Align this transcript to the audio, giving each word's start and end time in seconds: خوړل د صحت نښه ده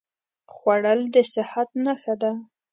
خوړل 0.55 1.01
د 1.13 1.15
صحت 1.33 1.69
نښه 1.83 2.13
ده 2.21 2.31